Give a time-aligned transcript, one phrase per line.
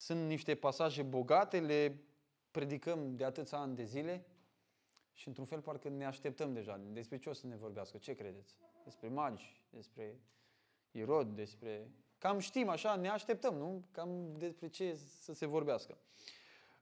[0.00, 2.00] Sunt niște pasaje bogate, le
[2.50, 4.26] predicăm de atâția ani de zile
[5.12, 6.80] și într-un fel parcă ne așteptăm deja.
[6.92, 7.98] Despre ce o să ne vorbească?
[7.98, 8.56] Ce credeți?
[8.84, 10.20] Despre magi, despre
[10.90, 11.90] Irod, despre...
[12.18, 13.84] Cam știm așa, ne așteptăm, nu?
[13.90, 15.98] Cam despre ce să se vorbească.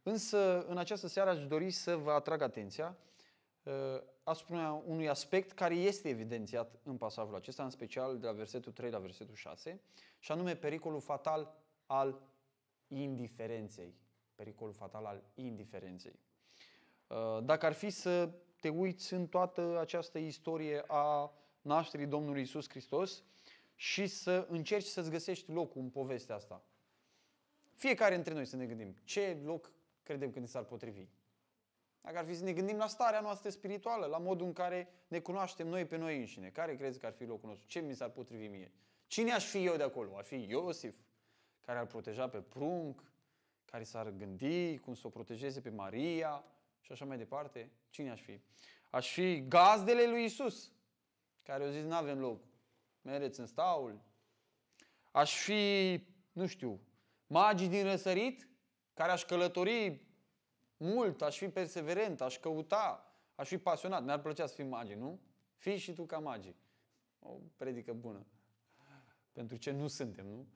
[0.02, 2.96] Însă, în această seară aș dori să vă atrag atenția
[3.62, 3.72] uh,
[4.22, 8.90] asupra unui aspect care este evidențiat în pasajul acesta, în special de la versetul 3
[8.90, 9.80] la versetul 6,
[10.18, 11.54] și anume pericolul fatal
[11.86, 12.22] al
[12.88, 13.94] indiferenței.
[14.34, 16.18] Pericolul fatal al indiferenței.
[17.06, 18.30] Uh, dacă ar fi să
[18.60, 23.24] te uiți în toată această istorie a nașterii Domnului Isus Hristos
[23.74, 26.64] și să încerci să-ți găsești locul în povestea asta.
[27.72, 29.72] Fiecare dintre noi să ne gândim ce loc
[30.02, 31.08] credem că ne s-ar potrivi.
[32.00, 35.20] Dacă ar fi să ne gândim la starea noastră spirituală, la modul în care ne
[35.20, 37.66] cunoaștem noi pe noi înșine, care crezi că ar fi locul nostru?
[37.66, 38.72] Ce mi s-ar potrivi mie?
[39.06, 40.16] Cine aș fi eu de acolo?
[40.16, 40.98] Ar fi Iosif,
[41.66, 43.02] care ar proteja pe prunc,
[43.64, 46.44] care s-ar gândi cum să o protejeze pe Maria
[46.80, 47.70] și așa mai departe.
[47.90, 48.40] Cine aș fi?
[48.90, 50.72] Aș fi gazdele lui Isus,
[51.42, 52.44] care au zis, nu avem loc,
[53.02, 54.00] mereți în staul.
[55.10, 56.80] Aș fi, nu știu,
[57.26, 58.48] magii din răsărit,
[58.94, 60.00] care aș călători
[60.76, 64.04] mult, aș fi perseverent, aș căuta, aș fi pasionat.
[64.04, 65.20] Mi-ar plăcea să fii magi, nu?
[65.56, 66.54] Fii și tu ca magi.
[67.18, 68.26] O predică bună.
[69.32, 70.46] Pentru ce nu suntem, nu?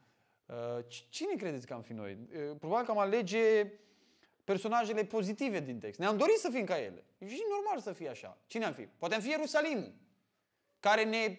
[0.51, 2.19] Uh, cine credeți că am fi noi?
[2.33, 3.73] Uh, probabil că am alege
[4.45, 5.98] personajele pozitive din text.
[5.98, 7.05] Ne-am dorit să fim ca ele.
[7.19, 8.39] E și normal să fie așa.
[8.47, 8.83] Cine am fi?
[8.83, 9.95] Poate am fi Ierusalimul,
[10.81, 11.39] care ne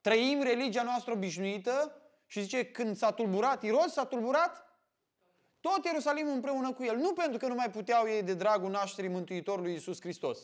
[0.00, 4.78] trăim religia noastră obișnuită și zice, când s-a tulburat, Irod s-a tulburat,
[5.60, 6.96] tot Ierusalimul împreună cu el.
[6.96, 10.38] Nu pentru că nu mai puteau ei de dragul nașterii Mântuitorului Iisus Hristos,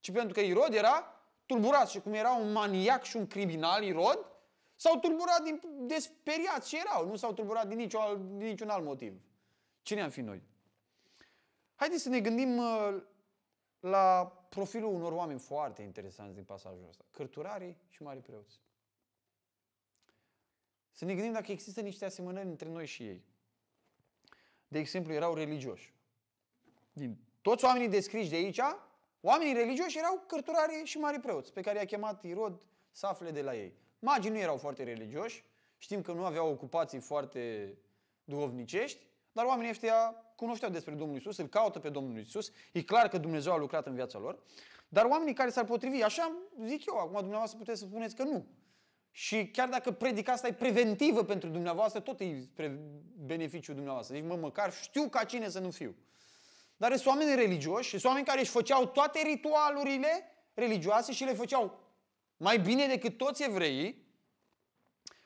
[0.00, 4.37] ci pentru că Irod era tulburat și cum era un maniac și un criminal, Irod,
[4.78, 7.06] s-au tulburat din, de speriați ce erau.
[7.06, 9.20] Nu s-au tulburat din, nicio, din niciun alt motiv.
[9.82, 10.42] Cine am fi noi?
[11.74, 13.02] Haideți să ne gândim uh,
[13.80, 17.04] la profilul unor oameni foarte interesanți din pasajul ăsta.
[17.10, 18.60] Cărturarii și mari preoți.
[20.92, 23.24] Să ne gândim dacă există niște asemănări între noi și ei.
[24.68, 25.94] De exemplu, erau religioși.
[26.92, 28.60] Din toți oamenii descriși de aici,
[29.20, 33.42] oamenii religioși erau cărturarii și mari preoți, pe care i-a chemat Irod să afle de
[33.42, 33.86] la ei.
[33.98, 35.44] Magii nu erau foarte religioși,
[35.78, 37.74] știm că nu aveau ocupații foarte
[38.24, 43.08] duhovnicești, dar oamenii ăștia cunoșteau despre Domnul Isus, îl caută pe Domnul Isus, e clar
[43.08, 44.42] că Dumnezeu a lucrat în viața lor,
[44.88, 46.32] dar oamenii care s-ar potrivi, așa
[46.64, 48.46] zic eu, acum dumneavoastră puteți să spuneți că nu.
[49.10, 52.80] Și chiar dacă predica asta e preventivă pentru dumneavoastră, tot e spre
[53.16, 54.14] beneficiul dumneavoastră.
[54.14, 55.96] Deci, mă, măcar știu ca cine să nu fiu.
[56.76, 61.78] Dar sunt oameni religioși, sunt oameni care își făceau toate ritualurile religioase și le făceau
[62.38, 64.06] mai bine decât toți evreii.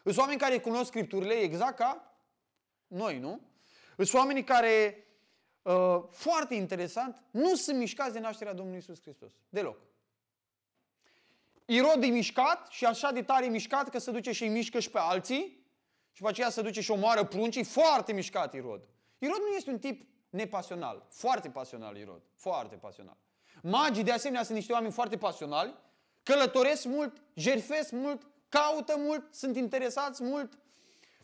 [0.05, 2.17] Sunt oameni care cunosc scripturile exact ca
[2.87, 3.41] noi, nu?
[3.97, 5.07] Sunt oamenii care,
[5.63, 9.33] uh, foarte interesant, nu sunt mișcați de nașterea Domnului Isus Hristos.
[9.49, 9.79] Deloc.
[11.65, 14.81] Irod e mișcat și așa de tare e mișcat că se duce și îi mișcă
[14.81, 15.41] și pe alții
[16.13, 17.65] și după aceea se duce și omoară pruncii.
[17.65, 18.89] Foarte mișcat Irod.
[19.19, 21.07] Irod nu este un tip nepasional.
[21.09, 22.23] Foarte pasional Irod.
[22.35, 23.17] Foarte pasional.
[23.63, 25.75] Magii de asemenea sunt niște oameni foarte pasionali,
[26.23, 30.59] călătoresc mult, jerfesc mult, caută mult, sunt interesați mult,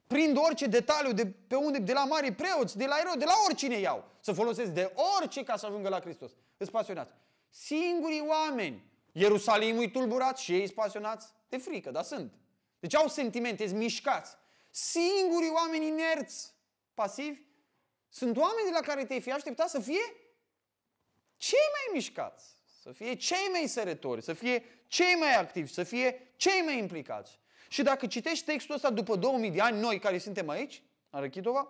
[0.07, 3.35] prind orice detaliu de pe unde, de la mari preoți, de la eroi, de la
[3.45, 4.05] oricine iau.
[4.21, 6.31] Să folosesc de orice ca să ajungă la Hristos.
[6.57, 7.13] Îți pasionați.
[7.51, 12.33] Singurii oameni Ierusalimul e tulburat și ei sunt pasionați de frică, dar sunt.
[12.81, 14.37] Deci au sentimente, sunt mișcați.
[14.71, 16.55] Singurii oameni inerți,
[16.95, 17.41] pasivi,
[18.09, 20.01] sunt oameni de la care te-ai fi așteptat să fie
[21.37, 22.45] cei mai mișcați,
[22.83, 27.39] să fie cei mai sărători, să fie cei mai activi, să fie cei mai implicați.
[27.69, 31.69] Și dacă citești textul ăsta după 2000 de ani, noi care suntem aici, în Răchitova,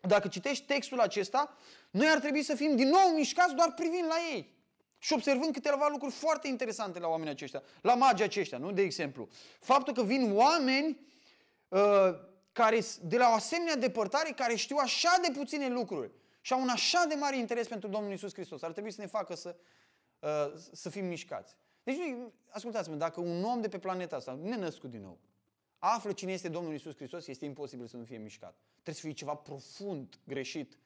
[0.00, 1.56] dacă citești textul acesta,
[1.90, 4.54] noi ar trebui să fim din nou mișcați doar privind la ei
[4.98, 8.72] și observând câteva lucruri foarte interesante la oamenii aceștia, la magii aceștia, nu?
[8.72, 9.28] De exemplu,
[9.60, 11.06] faptul că vin oameni
[11.68, 11.80] uh,
[12.52, 16.10] care, de la o asemenea depărtare care știu așa de puține lucruri
[16.40, 18.62] și au un așa de mare interes pentru Domnul Isus Hristos.
[18.62, 19.56] Ar trebui să ne facă să,
[20.18, 21.56] uh, să fim mișcați.
[21.84, 21.96] Deci,
[22.48, 25.18] ascultați-mă, dacă un om de pe planeta asta, nenăscut din nou,
[25.78, 28.56] află cine este Domnul Isus Hristos, este imposibil să nu fie mișcat.
[28.72, 30.78] Trebuie să fie ceva profund greșit,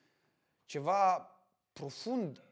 [0.65, 1.31] ceva
[1.73, 2.43] profund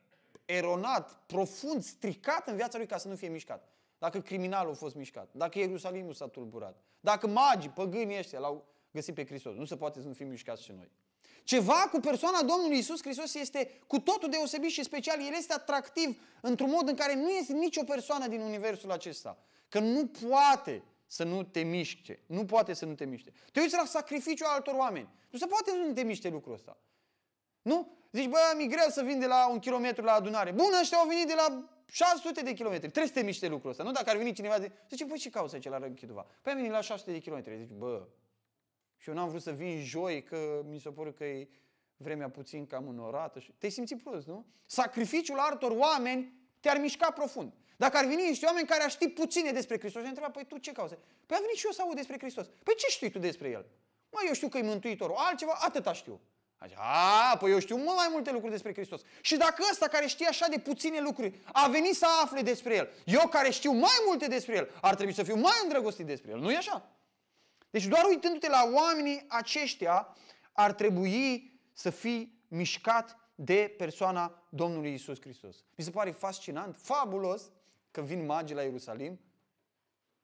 [0.44, 3.68] eronat, profund, stricat în viața lui ca să nu fie mișcat.
[3.98, 9.14] Dacă criminalul a fost mișcat, dacă Ierusalimul s-a tulburat, dacă magii, păgânii ăștia l-au găsit
[9.14, 10.90] pe Hristos, nu se poate să nu fim mișcați și noi.
[11.46, 15.20] Ceva cu persoana Domnului Isus Hristos este cu totul deosebit și special.
[15.20, 19.38] El este atractiv într-un mod în care nu este nicio persoană din universul acesta.
[19.68, 22.20] Că nu poate să nu te miște.
[22.26, 23.32] Nu poate să nu te miște.
[23.52, 25.08] Te uiți la sacrificiul altor oameni.
[25.30, 26.76] Nu se poate să nu te miște lucrul ăsta.
[27.62, 27.92] Nu?
[28.12, 30.50] Zici, bă, mi greu să vin de la un kilometru la adunare.
[30.52, 32.90] Bun, ăștia au venit de la 600 de kilometri.
[32.90, 33.82] Trebuie să te miște lucrul ăsta.
[33.82, 34.72] Nu dacă ar veni cineva de...
[34.90, 36.26] Zice, băi, ce cauți aici la Rânchiduva?
[36.42, 37.56] Păi am venit la 600 de kilometri.
[37.56, 38.06] Zici, bă,
[38.96, 41.48] și eu n-am vrut să vin joi, că mi se pare că e
[41.96, 43.44] vremea puțin cam înorată.
[43.58, 44.46] Te-ai simțit prost, nu?
[44.66, 47.52] Sacrificiul altor oameni te-ar mișca profund.
[47.76, 50.58] Dacă ar veni niște oameni care ar ști puține despre Hristos, și întreba, păi tu
[50.58, 50.98] ce cauze?
[51.26, 52.46] Păi a venit și eu să aud despre Hristos.
[52.62, 53.66] Păi ce știi tu despre El?
[54.10, 55.14] Mă, eu știu că e Mântuitorul.
[55.18, 56.20] Altceva, atâta știu.
[56.58, 56.76] Așa,
[57.32, 59.00] a, păi eu știu mult mai multe lucruri despre Hristos.
[59.20, 62.88] Și dacă ăsta care știe așa de puține lucruri a venit să afle despre El,
[63.04, 66.38] eu care știu mai multe despre El, ar trebui să fiu mai îndrăgostit despre El.
[66.38, 66.95] nu e așa?
[67.70, 70.16] Deci doar uitându-te la oamenii aceștia,
[70.52, 75.64] ar trebui să fii mișcat de persoana Domnului Isus Hristos.
[75.74, 77.50] Mi se pare fascinant, fabulos,
[77.90, 79.20] că vin magii la Ierusalim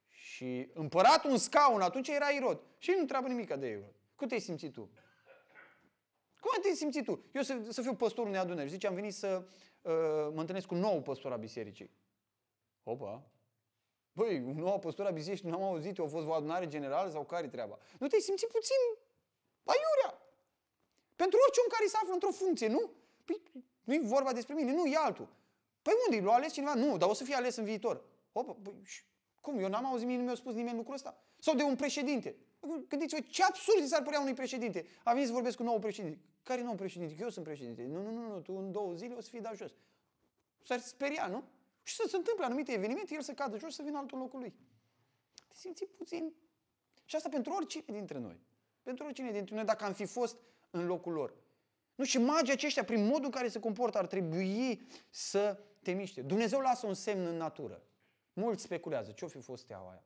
[0.09, 2.61] și împăratul în scaun, atunci era Irod.
[2.79, 3.95] Și nu întreabă nimic de Irod.
[4.15, 4.91] Cum te-ai simțit tu?
[6.41, 7.25] Cum te-ai simțit tu?
[7.33, 8.69] Eu să, să fiu păstorul unei adunări.
[8.69, 9.45] Zice, am venit să
[9.83, 9.93] uh,
[10.33, 11.91] mă întâlnesc cu un nou păstor a bisericii.
[12.83, 13.31] Opa!
[14.12, 17.11] Băi, un nou păstor a bisericii, nu am auzit, eu a fost o adunare generală
[17.11, 17.79] sau care treaba?
[17.99, 18.82] Nu te-ai simțit puțin
[19.64, 20.20] aiurea?
[21.17, 22.91] Pentru orice om care se află într-o funcție, nu?
[23.25, 23.43] Păi,
[23.85, 25.29] nu e vorba despre mine, nu, e altul.
[25.82, 26.25] Păi unde?
[26.26, 26.75] L-a ales cineva?
[26.75, 28.05] Nu, dar o să fie ales în viitor.
[28.32, 28.75] Opa, păi,
[29.41, 29.59] cum?
[29.59, 31.17] Eu n-am auzit, mie nu mi-a spus nimeni lucrul ăsta.
[31.38, 32.37] Sau de un președinte.
[32.88, 34.87] Gândiți-vă ce absurd s-ar părea unui președinte.
[35.05, 36.19] A venit să vorbesc cu un nou președinte.
[36.43, 37.14] Care e nou președinte?
[37.20, 37.82] Eu sunt președinte.
[37.82, 39.73] Nu, nu, nu, nu, tu în două zile o să fii dat jos.
[40.62, 41.44] S-ar speria, nu?
[41.82, 44.38] Și să se întâmple anumite evenimente, el să cadă jos, să vină altul în locul
[44.38, 44.55] lui.
[45.49, 46.32] Te simți puțin.
[47.05, 48.40] Și asta pentru oricine dintre noi.
[48.82, 50.37] Pentru oricine dintre noi, dacă am fi fost
[50.70, 51.34] în locul lor.
[51.94, 56.23] Nu, și magii aceștia, prin modul în care se comportă, ar trebui să te miște.
[56.23, 57.82] Dumnezeu lasă un semn în natură.
[58.32, 59.11] Mulți speculează.
[59.11, 60.05] Ce-o fi fost steaua aia?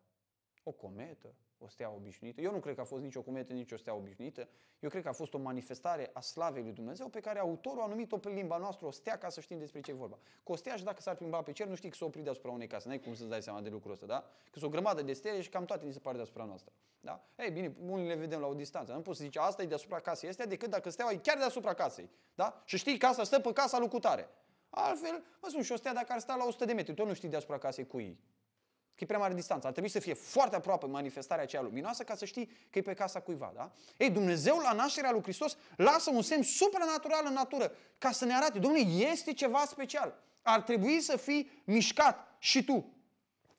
[0.63, 1.35] O cometă?
[1.59, 2.41] O stea obișnuită?
[2.41, 4.49] Eu nu cred că a fost nici o cometă, nici o stea obișnuită.
[4.79, 7.87] Eu cred că a fost o manifestare a slavei lui Dumnezeu pe care autorul a
[7.87, 10.19] numit-o pe limba noastră o stea ca să știm despre ce e vorba.
[10.45, 12.51] Că o stea și dacă s-ar plimba pe cer, nu știi că s-o opri deasupra
[12.51, 12.89] unei case.
[12.89, 14.21] N-ai cum să-ți dai seama de lucrul ăsta, da?
[14.21, 16.73] Că sunt o grămadă de stele și cam toate ni se pare deasupra noastră.
[17.01, 17.25] Da?
[17.37, 18.93] Ei, bine, unii le vedem la o distanță.
[18.93, 21.75] Nu poți să zici asta e deasupra casei astea decât dacă steaua e chiar deasupra
[21.75, 22.11] casei.
[22.35, 22.63] Da?
[22.65, 24.29] Și știi casa stă pe casa lui cutare.
[24.71, 27.15] Altfel, mă spun, și o stea dacă ar sta la 100 de metri, tot nu
[27.15, 28.19] știi deasupra casei cui
[28.97, 29.67] Că e prea mare distanță.
[29.67, 32.95] Ar trebui să fie foarte aproape manifestarea aceea luminoasă ca să știi că e pe
[32.95, 33.53] casa cuiva.
[33.55, 33.71] Da?
[33.97, 38.35] Ei, Dumnezeu la nașterea lui Hristos lasă un semn supranatural în natură ca să ne
[38.35, 40.23] arate, domnule, este ceva special.
[40.43, 42.93] Ar trebui să fii mișcat și tu.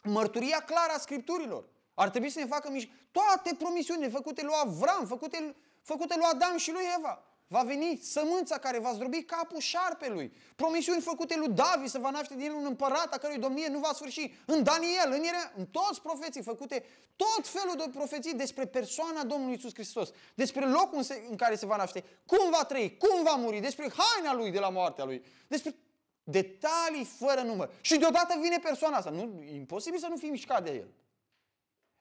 [0.03, 1.65] Mărturia clară a Scripturilor.
[1.93, 2.87] Ar trebui să ne facă mișc...
[3.11, 7.23] Toate promisiunile făcute lui Avram, făcute, făcute lui Adam și lui Eva.
[7.47, 10.33] Va veni sămânța care va zdrobi capul șarpelui.
[10.55, 13.79] Promisiuni făcute lui David să va naște din el un împărat a cărui domnie nu
[13.79, 14.33] va sfârși.
[14.45, 16.85] În Daniel, în, ele, în toți profeții făcute,
[17.15, 21.75] tot felul de profeții despre persoana Domnului Isus Hristos, despre locul în care se va
[21.75, 25.75] naște, cum va trăi, cum va muri, despre haina lui de la moartea lui, despre
[26.23, 27.73] detalii fără număr.
[27.81, 29.09] Și deodată vine persoana asta.
[29.09, 30.87] Nu, e imposibil să nu fii mișcat de el.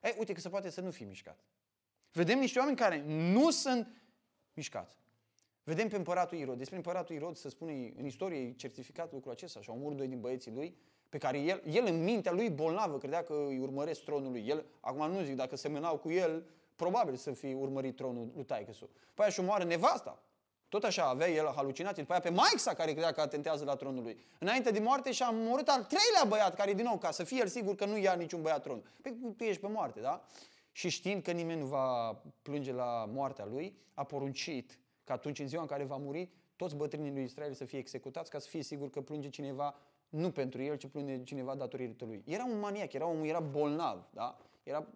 [0.00, 1.38] Ei, uite că se poate să nu fii mișcat.
[2.12, 3.88] Vedem niște oameni care nu sunt
[4.54, 4.96] mișcați.
[5.68, 6.58] Vedem pe împăratul Irod.
[6.58, 10.20] Despre împăratul Irod să spune în istorie certificat lucrul acesta și au omorât doi din
[10.20, 10.76] băieții lui
[11.08, 14.44] pe care el, el în mintea lui bolnavă credea că îi urmăresc tronul lui.
[14.48, 16.46] El, acum nu zic, dacă semănau cu el,
[16.76, 18.72] probabil să fi urmărit tronul lui taică
[19.14, 20.22] Păi așa moare nevasta.
[20.68, 22.02] Tot așa avea el halucinații.
[22.02, 24.18] După aia pe Maixa care credea că atentează la tronul lui.
[24.38, 27.48] Înainte de moarte și-a omorât al treilea băiat, care din nou, ca să fie el
[27.48, 28.82] sigur că nu ia niciun băiat tronul.
[29.02, 30.26] Păi tu ești pe moarte, da?
[30.72, 35.48] Și știind că nimeni nu va plânge la moartea lui, a poruncit că atunci în
[35.48, 38.62] ziua în care va muri, toți bătrânii lui Israel să fie executați ca să fie
[38.62, 39.74] sigur că plânge cineva
[40.08, 42.22] nu pentru el, ci plânge cineva datorită lui.
[42.26, 44.38] Era un maniac, era, un, era bolnav, da?
[44.62, 44.86] Era,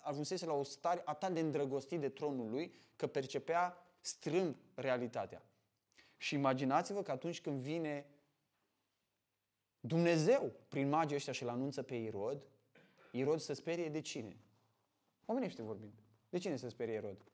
[0.00, 5.42] ajunsese la o stare atât de îndrăgostit de tronul lui că percepea strâmb realitatea.
[6.16, 8.06] Și imaginați-vă că atunci când vine
[9.80, 12.42] Dumnezeu prin magii ăștia și îl anunță pe Irod,
[13.12, 14.36] Irod se sperie de cine?
[15.24, 16.02] Omenește vorbind.
[16.28, 17.24] De cine se sperie Irod?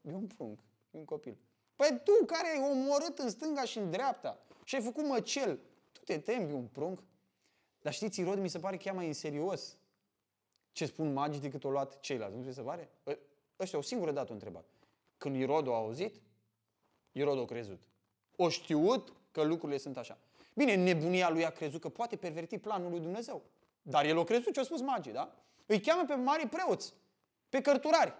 [0.00, 0.60] De un prunc,
[0.90, 1.36] de un copil.
[1.82, 5.60] Păi tu care ai omorât în stânga și în dreapta și ai făcut măcel,
[5.92, 7.02] tu te temi de un prunc?
[7.80, 9.76] Dar știți, Irod mi se pare că ia mai în serios
[10.72, 12.36] ce spun magii decât o luat ceilalți.
[12.36, 12.90] Nu se pare?
[13.06, 13.16] Ă,
[13.58, 14.64] ăștia o singură dată o întrebat.
[15.16, 16.22] Când Irod a auzit,
[17.12, 17.80] Irod a crezut.
[18.36, 20.18] O știut că lucrurile sunt așa.
[20.54, 23.42] Bine, nebunia lui a crezut că poate perverti planul lui Dumnezeu.
[23.82, 25.34] Dar el a crezut ce au spus magii, da?
[25.66, 26.94] Îi cheamă pe mari preoți,
[27.48, 28.14] pe cărturari.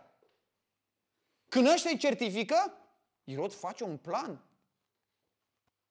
[1.48, 2.76] Când ăștia îi certifică,
[3.24, 4.44] Irod face un plan.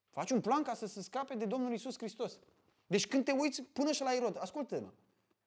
[0.10, 2.40] Face un plan ca să se scape de Domnul Isus Hristos.
[2.88, 4.90] Deci când te uiți, până și la Irod, ascultă-mă.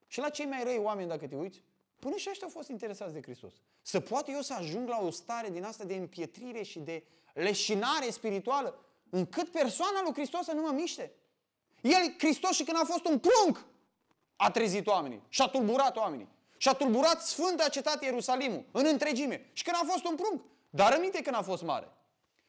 [0.06, 1.62] Și la cei mai răi oameni, dacă te uiți,
[2.04, 3.52] Până și ăștia au fost interesați de Hristos.
[3.82, 8.10] Să poate eu să ajung la o stare din asta de împietrire și de leșinare
[8.10, 8.78] spirituală,
[9.10, 11.12] încât persoana lui Hristos să nu mă miște.
[11.80, 13.66] El, Hristos, și când a fost un prunc,
[14.36, 16.28] a trezit oamenii și a tulburat oamenii.
[16.56, 19.50] Și a tulburat Sfânta Cetate Ierusalimul în întregime.
[19.52, 20.42] Și când a fost un prunc.
[20.74, 21.88] Dar rămite când a fost mare.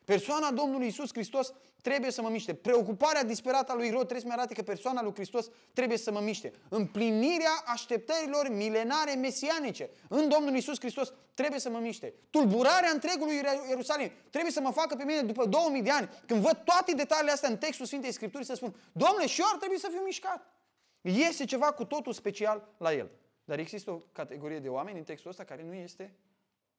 [0.06, 2.54] Persoana Domnului Isus Hristos trebuie să mă miște.
[2.54, 6.20] Preocuparea disperată a lui Rod trebuie să-mi arate că persoana lui Hristos trebuie să mă
[6.20, 6.54] miște.
[6.70, 12.14] Împlinirea așteptărilor milenare mesianice în Domnul Isus Hristos trebuie să mă miște.
[12.30, 16.62] Tulburarea întregului Ierusalim trebuie să mă facă pe mine după 2000 de ani, când văd
[16.64, 19.88] toate detaliile astea în textul Sfintei Scripturii, să spun, Domnule, și eu ar trebui să
[19.92, 20.54] fiu mișcat.
[21.02, 23.12] Este ceva cu totul special la el.
[23.44, 26.16] Dar există o categorie de oameni în textul ăsta care nu este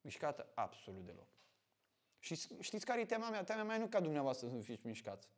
[0.00, 1.26] mișcată absolut deloc.
[2.26, 3.45] Și știți care e teama mea?
[3.45, 5.28] Teama mea nu ca dumneavoastră să nu fiți mișcați.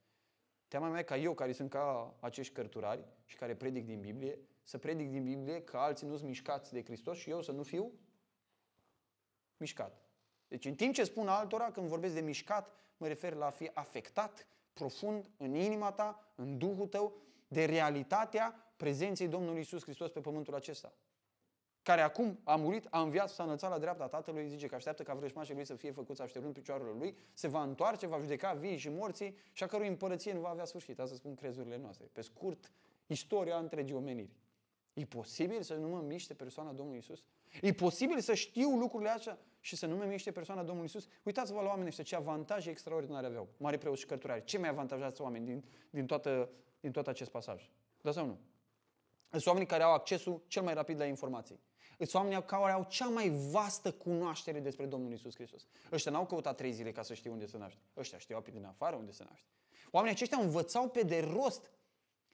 [0.68, 4.78] Teama mea ca eu, care sunt ca acești cărturari și care predic din Biblie, să
[4.78, 7.92] predic din Biblie că alții nu sunt mișcați de Hristos și eu să nu fiu
[9.56, 10.00] mișcat.
[10.48, 13.70] Deci în timp ce spun altora, când vorbesc de mișcat, mă refer la a fi
[13.74, 17.16] afectat profund în inima ta, în Duhul tău,
[17.48, 20.92] de realitatea prezenței Domnului Isus Hristos pe pământul acesta
[21.88, 25.14] care acum a murit, a înviat, s-a înălțat la dreapta Tatălui, zice că așteaptă ca
[25.14, 28.88] vrăjmașii lui să fie făcuți așteptând picioarele lui, se va întoarce, va judeca vii și
[28.88, 31.00] morții și a cărui împărăție nu va avea sfârșit.
[31.00, 32.08] Asta spun crezurile noastre.
[32.12, 32.72] Pe scurt,
[33.06, 34.30] istoria întregii omeniri.
[34.92, 37.24] E posibil să nu mă miște persoana Domnului Isus?
[37.60, 41.08] E posibil să știu lucrurile astea și să nu mă miște persoana Domnului Isus?
[41.22, 43.48] Uitați-vă la oamenii ăștia, ce avantaje extraordinare aveau.
[43.56, 44.44] Mare preoți și cărturari.
[44.44, 47.70] Ce mai avantajați oameni din, din, toată, din tot acest pasaj?
[48.00, 48.38] Da sau nu?
[49.30, 51.60] Sunt oameni care au accesul cel mai rapid la informații.
[51.98, 55.66] Sunt oameni care au cea mai vastă cunoaștere despre Domnul Isus Hristos.
[55.92, 57.80] Ăștia n-au căutat trei zile ca să știe unde se naște.
[57.96, 59.46] Ăștia știau pe din afară unde se naște.
[59.90, 61.70] Oamenii aceștia învățau pe de rost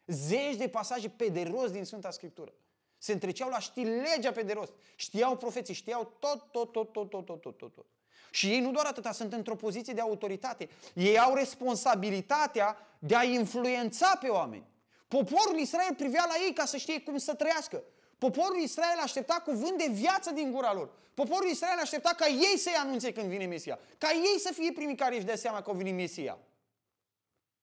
[0.07, 2.53] zeci de pasaje pe de rost din Sfânta Scriptură.
[2.99, 4.73] Se întreceau la ști legea pe de rost.
[4.97, 7.75] Știau profeții, știau tot, tot, tot, tot, tot, tot, tot, tot.
[7.75, 7.87] tot.
[8.31, 10.69] Și ei nu doar atâta, sunt într-o poziție de autoritate.
[10.95, 14.67] Ei au responsabilitatea de a influența pe oameni.
[15.09, 17.83] Poporul Israel privea la ei ca să știe cum să trăiască.
[18.19, 20.91] Poporul Israel aștepta cuvânt de viață din gura lor.
[21.15, 23.79] Poporul Israel aștepta ca ei să-i anunțe când vine Mesia.
[23.99, 26.39] Ca ei să fie primii care își dea seama că a venit Mesia.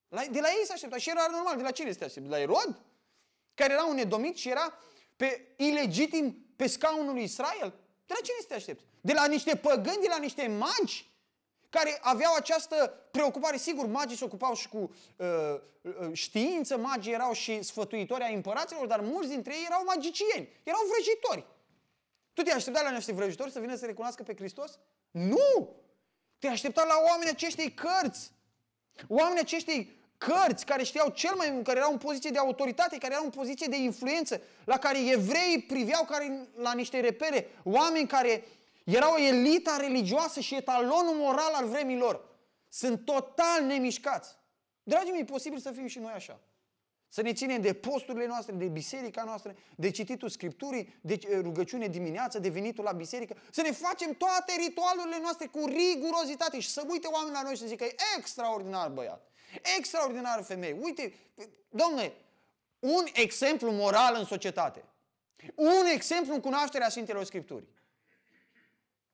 [0.08, 1.56] De la ei se aștepta și era normal.
[1.56, 2.28] De la cine se aștepta?
[2.28, 2.82] De la Erod?
[3.54, 4.78] Care era un nedomit și era
[5.16, 7.74] pe ilegitim pe scaunul lui Israel?
[8.06, 8.84] De la cine se aștept?
[9.00, 11.11] De la niște păgâni, de la niște magi?
[11.72, 12.76] Care aveau această
[13.10, 13.56] preocupare.
[13.56, 14.78] Sigur, magii se ocupau și cu
[15.16, 15.26] uh,
[15.80, 20.80] uh, știință, magii erau și sfătuitori ai împăraților, dar mulți dintre ei erau magicieni, erau
[20.88, 21.46] vrăjitori.
[22.32, 24.78] Tu te așteptai la niște vrăjitori să vină să recunoască pe Hristos?
[25.10, 25.76] Nu!
[26.38, 28.32] Te aștepta la oameni acești cărți.
[29.08, 29.88] Oameni acești
[30.18, 33.30] cărți care știau cel mai mult, care erau în poziție de autoritate, care erau în
[33.30, 38.44] poziție de influență, la care evreii priveau care, la niște repere, oameni care era
[38.86, 42.30] o elita religioasă și etalonul moral al vremilor.
[42.68, 44.36] Sunt total nemișcați.
[44.82, 46.40] Dragii mei, e posibil să fim și noi așa.
[47.08, 52.38] Să ne ținem de posturile noastre, de biserica noastră, de cititul Scripturii, de rugăciune dimineață,
[52.38, 53.36] de venitul la biserică.
[53.50, 57.60] Să ne facem toate ritualurile noastre cu rigurozitate și să uite oamenii la noi și
[57.60, 59.30] să zică, e extraordinar băiat,
[59.76, 60.78] extraordinar femeie.
[60.80, 61.14] Uite,
[61.68, 62.12] domnule,
[62.78, 64.84] un exemplu moral în societate.
[65.54, 67.68] Un exemplu în cunoașterea Sfintelor Scripturii.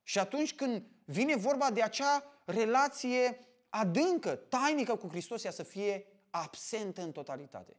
[0.08, 6.06] Și atunci când vine vorba de acea relație adâncă, tainică cu Hristos, ea să fie
[6.30, 7.76] absentă în totalitate.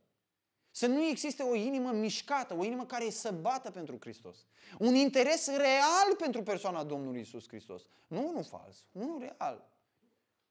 [0.71, 4.45] Să nu existe o inimă mișcată, o inimă care să bată pentru Hristos.
[4.79, 7.83] Un interes real pentru persoana Domnului Isus Hristos.
[8.07, 9.69] Nu unul fals, unul real.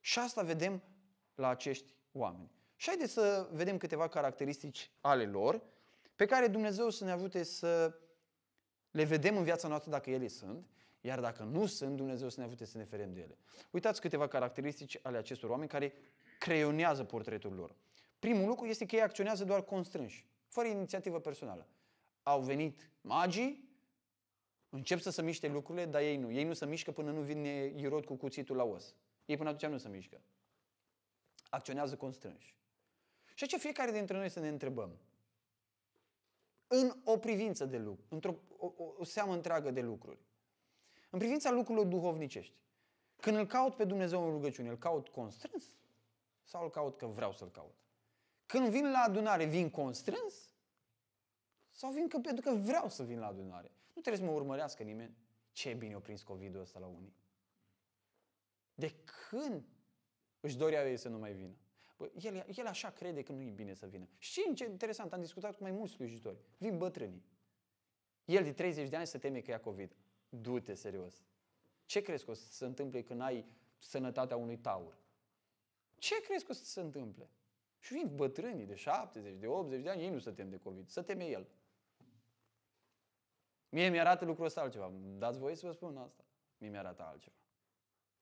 [0.01, 0.83] Și asta vedem
[1.35, 2.51] la acești oameni.
[2.77, 5.63] Și haideți să vedem câteva caracteristici ale lor,
[6.17, 7.99] pe care Dumnezeu să ne ajute să
[8.91, 10.67] le vedem în viața noastră dacă ele sunt
[11.09, 13.39] iar dacă nu sunt, Dumnezeu să ne ajute să ne ferem de ele.
[13.71, 15.93] Uitați câteva caracteristici ale acestor oameni care
[16.39, 17.75] creionează portretul lor.
[18.19, 21.67] Primul lucru este că ei acționează doar constrânși, fără inițiativă personală.
[22.23, 23.69] Au venit magii,
[24.69, 26.33] încep să se miște lucrurile, dar ei nu.
[26.33, 28.95] Ei nu se mișcă până nu vine Irod cu cuțitul la os.
[29.25, 30.21] Ei până atunci nu se mișcă.
[31.51, 32.57] Acționează constrânși.
[33.35, 34.99] Și ce fiecare dintre noi să ne întrebăm.
[36.67, 40.19] În o privință de lucru, într-o o, o, o seamă întreagă de lucruri.
[41.11, 42.55] În privința lucrurilor duhovnicești.
[43.17, 45.65] Când îl caut pe Dumnezeu în rugăciune, îl caut constrâns
[46.45, 47.75] sau îl caut că vreau să-l caut?
[48.47, 50.55] Când vin la adunare, vin constrâns?
[51.71, 53.71] Sau vin că pentru că vreau să vin la adunare?
[53.93, 55.17] Nu trebuie să mă urmărească nimeni.
[55.53, 57.15] Ce bine o prins COVID-ul ăsta la unii.
[58.75, 58.95] De
[59.29, 59.65] când
[60.41, 61.57] își dorea ei să nu mai vină?
[61.97, 64.09] Bă, el, el așa crede că nu e bine să vină.
[64.19, 66.39] Și ce interesant, am discutat cu mai mulți slujitori.
[66.59, 67.23] Vin bătrânii.
[68.25, 69.97] El de 30 de ani se teme că ia COVID.
[70.29, 71.23] Du-te serios.
[71.85, 73.45] Ce crezi că o să se întâmple când ai
[73.79, 74.99] sănătatea unui taur?
[75.99, 77.31] Ce crezi că o să se întâmple?
[77.79, 80.89] Și vin bătrânii de 70, de 80 de ani, ei nu se tem de COVID,
[80.89, 81.49] se teme el.
[83.69, 84.93] Mie mi-arată lucrul ăsta altceva.
[85.19, 86.25] Dați voie să vă spun asta.
[86.59, 87.37] Mie mi-arată altceva.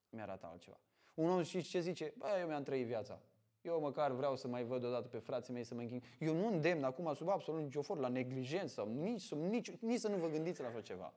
[0.08, 0.80] Mi-arată altceva.
[1.14, 2.12] Un om știți ce zice?
[2.16, 3.20] Bă, eu mi-am trăit viața.
[3.60, 6.02] Eu măcar vreau să mai văd odată pe frații mei să mă închin.
[6.18, 9.98] Eu nu îndemn acum sub absolut nicio formă la neglijență sau nici, sub, nici, nici
[9.98, 11.14] să nu vă gândiți la așa ceva.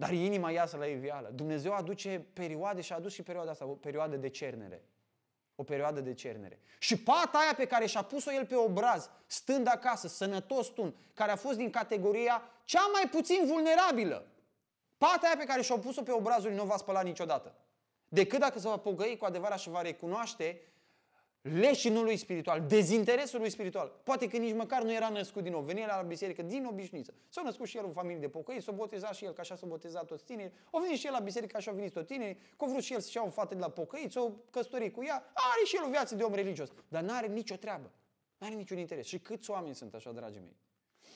[0.00, 1.30] Dar inima iasă la iveală.
[1.34, 4.82] Dumnezeu aduce perioade și a adus și perioada asta, o perioadă de cernere.
[5.54, 6.58] O perioadă de cernere.
[6.78, 11.30] Și pata aia pe care și-a pus-o el pe obraz, stând acasă, sănătos tun, care
[11.30, 14.26] a fost din categoria cea mai puțin vulnerabilă.
[14.98, 17.54] Pata aia pe care și-a pus-o pe obrazul nu va spăla niciodată.
[18.08, 20.60] Decât dacă se va pogăi cu adevărat și va recunoaște
[21.42, 24.00] leșinul lui spiritual, dezinteresul lui spiritual.
[24.02, 27.14] Poate că nici măcar nu era născut din nou, venea la biserică din obișnuință.
[27.28, 29.66] S-a născut și el în familie de pocăi, s-a botezat și el, ca așa s-a
[29.66, 30.52] botezat toți tinerii.
[30.70, 33.00] Au venit și el la biserică, așa au venit toți tinerii, că vrut și el
[33.00, 35.90] să-și ia o fată de la pocăi, s-a căsătorit cu ea, are și el o
[35.90, 37.90] viață de om religios, dar nu are nicio treabă,
[38.38, 39.06] nu are niciun interes.
[39.06, 40.56] Și câți oameni sunt așa, dragii mei?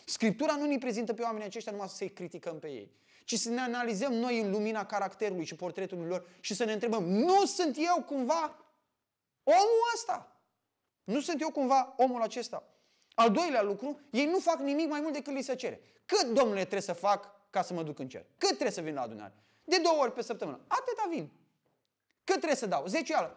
[0.07, 2.91] Scriptura nu ne prezintă pe oamenii aceștia numai să-i criticăm pe ei,
[3.25, 7.05] ci să ne analizăm noi în lumina caracterului și portretului lor și să ne întrebăm,
[7.05, 8.64] nu sunt eu cumva
[9.45, 10.39] omul ăsta?
[11.05, 12.63] Nu sunt eu cumva omul acesta?
[13.15, 15.81] Al doilea lucru, ei nu fac nimic mai mult decât li se cere.
[16.07, 18.25] Cât, domnule, trebuie să fac ca să mă duc în cer?
[18.39, 19.35] Cât trebuie să vin la adunare?
[19.65, 20.61] De două ori pe săptămână.
[20.67, 21.31] Atâta vin.
[22.25, 22.87] Cât trebuie să dau?
[22.87, 23.37] 10 ală.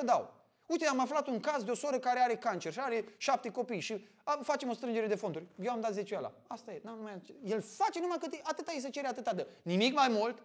[0.00, 0.34] 10% dau.
[0.66, 3.80] Uite, am aflat un caz de o soră care are cancer și are șapte copii
[3.80, 4.06] și
[4.42, 5.46] facem o strângere de fonduri.
[5.62, 6.32] Eu am dat 10 ala.
[6.46, 6.80] Asta e.
[6.84, 7.20] Nu mai...
[7.44, 9.46] El face numai cât atâta îi se cere, atâta dă.
[9.62, 10.42] Nimic mai mult.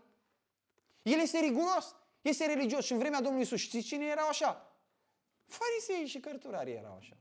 [1.01, 1.95] El este riguros.
[2.21, 2.85] Este religios.
[2.85, 4.74] Și în vremea Domnului Iisus, știți cine erau așa?
[5.45, 7.17] Farisei și cărturarii erau așa.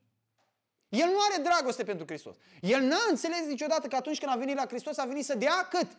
[0.88, 2.36] El nu are dragoste pentru Hristos.
[2.60, 5.68] El n-a înțeles niciodată că atunci când a venit la Hristos a venit să dea
[5.70, 5.96] cât?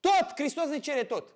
[0.00, 0.32] Tot!
[0.34, 1.34] Hristos ne cere tot.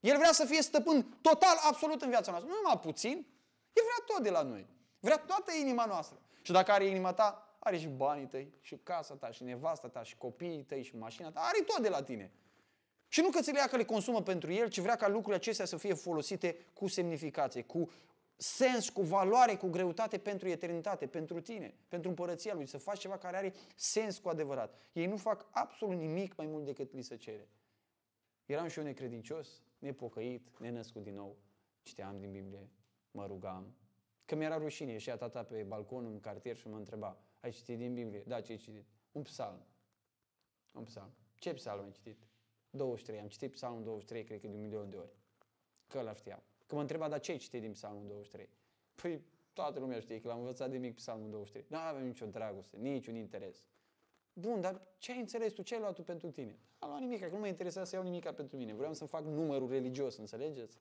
[0.00, 2.52] El vrea să fie stăpân total, absolut în viața noastră.
[2.52, 3.26] Nu numai puțin.
[3.72, 4.66] El vrea tot de la noi.
[5.00, 6.20] Vrea toată inima noastră.
[6.42, 10.02] Și dacă are inima ta, are și banii tăi, și casa ta, și nevasta ta,
[10.02, 11.40] și copiii tăi, și mașina ta.
[11.40, 12.32] Are tot de la tine.
[13.08, 15.34] Și nu că ți le ia că le consumă pentru el, ci vrea ca lucrurile
[15.34, 17.90] acestea să fie folosite cu semnificație, cu
[18.42, 23.18] sens, cu valoare, cu greutate pentru eternitate, pentru tine, pentru împărăția lui, să faci ceva
[23.18, 24.74] care are sens cu adevărat.
[24.92, 27.48] Ei nu fac absolut nimic mai mult decât li se cere.
[28.46, 31.36] Eram și eu necredincios, nepocăit, nenăscut din nou.
[31.82, 32.70] Citeam din Biblie,
[33.10, 33.76] mă rugam.
[34.24, 37.94] Că mi-era rușine, ieșea tata pe balcon în cartier și mă întreba, ai citit din
[37.94, 38.22] Biblie?
[38.26, 38.86] Da, ce ai citit?
[39.12, 39.66] Un psalm.
[40.72, 41.14] Un psalm.
[41.34, 42.26] Ce psalm ai citit?
[42.70, 43.20] 23.
[43.20, 45.12] Am citit psalmul 23, cred că de un milion de ori.
[45.86, 46.42] Că l știam.
[46.72, 48.48] Că mă întreba, dar ce ai citit din psalmul 23?
[48.94, 51.66] Păi toată lumea știe că l-am învățat de mic psalmul 23.
[51.68, 53.64] Nu avem nicio dragoste, niciun interes.
[54.32, 55.62] Bun, dar ce ai înțeles tu?
[55.62, 56.58] Ce ai luat tu pentru tine?
[56.78, 58.72] Am luat nimic, că nu mă interesa să iau nimic pentru mine.
[58.72, 60.78] Vreau să fac numărul religios, înțelegeți?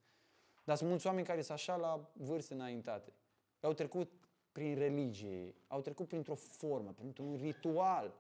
[0.63, 3.13] Dar sunt mulți oameni care sunt așa la vârste înaintate.
[3.61, 4.11] Au trecut
[4.51, 8.13] prin religie, au trecut printr-o formă, printr-un ritual.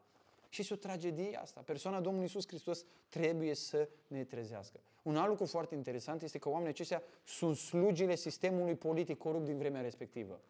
[0.51, 1.61] Și este o tragedie asta.
[1.61, 4.79] Persoana Domnului Isus Hristos trebuie să ne trezească.
[5.01, 9.57] Un alt lucru foarte interesant este că oamenii aceștia sunt slugile sistemului politic corupt din
[9.57, 10.41] vremea respectivă.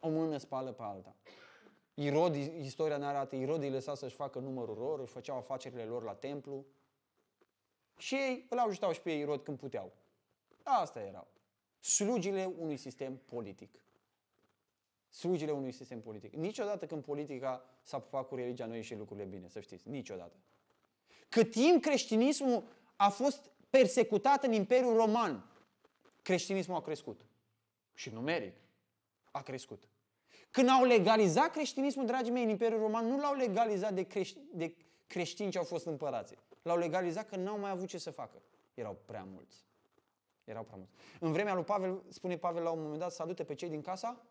[0.00, 1.16] O mână spală pe alta.
[1.94, 6.02] Irod, istoria ne arată, Irod îi lăsa să-și facă numărul lor, își făceau afacerile lor
[6.02, 6.64] la templu.
[7.96, 9.92] Și ei îl ajutau și pe Irod când puteau.
[10.62, 11.26] Asta erau.
[11.80, 13.82] Slugile unui sistem politic.
[15.12, 16.34] Slugile unui sistem politic.
[16.34, 19.88] Niciodată când politica s-a pupat cu religia, nu ieși lucrurile bine, să știți.
[19.88, 20.36] Niciodată.
[21.28, 22.64] Cât timp creștinismul
[22.96, 25.44] a fost persecutat în Imperiul Roman,
[26.22, 27.26] creștinismul a crescut.
[27.94, 28.56] Și numeric
[29.30, 29.88] a crescut.
[30.50, 34.74] Când au legalizat creștinismul, dragii mei, în Imperiul Roman, nu l-au legalizat de, crești, de
[35.06, 36.38] creștini ce au fost împărații.
[36.62, 38.42] L-au legalizat că n-au mai avut ce să facă.
[38.74, 39.56] Erau prea mulți.
[40.44, 40.92] Erau prea mulți.
[41.20, 44.26] În vremea lui Pavel, spune Pavel la un moment dat, salute pe cei din casa?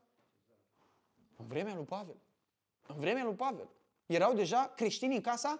[1.41, 2.15] În vremea lui Pavel.
[2.87, 3.69] În vremea lui Pavel.
[4.05, 5.59] Erau deja creștini în casa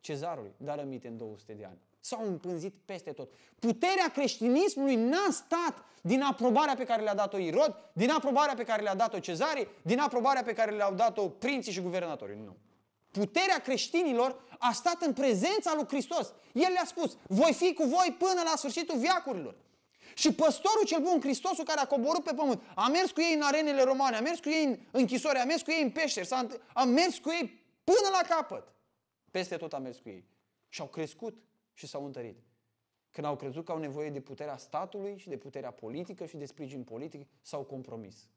[0.00, 1.78] cezarului, dar rămite în 200 de ani.
[2.00, 3.32] S-au împânzit peste tot.
[3.58, 8.82] Puterea creștinismului n-a stat din aprobarea pe care le-a dat-o Irod, din aprobarea pe care
[8.82, 12.36] le-a dat-o cezarii, din aprobarea pe care le-au dat-o prinții și guvernatorii.
[12.44, 12.56] Nu.
[13.10, 16.32] Puterea creștinilor a stat în prezența lui Hristos.
[16.52, 19.54] El le-a spus, voi fi cu voi până la sfârșitul viacurilor.
[20.20, 23.42] Și păstorul cel bun, Hristosul care a coborât pe pământ, a mers cu ei în
[23.42, 26.28] arenele romane, a mers cu ei în închisori, a mers cu ei în peșteri,
[26.74, 28.74] a mers cu ei până la capăt.
[29.30, 30.28] Peste tot a mers cu ei.
[30.68, 32.38] Și au crescut și s-au întărit.
[33.10, 36.46] Când au crezut că au nevoie de puterea statului și de puterea politică și de
[36.46, 38.28] sprijin politic, s-au compromis.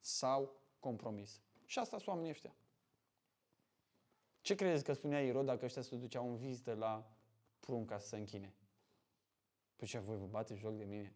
[0.00, 1.40] S-au compromis.
[1.64, 2.54] Și asta sunt oamenii ăștia.
[4.40, 7.10] Ce credeți că spunea Irod dacă ăștia se duceau în vizită la
[7.60, 8.54] prunca să se închine?
[9.78, 11.14] Păi ce, voi vă bate joc de mine?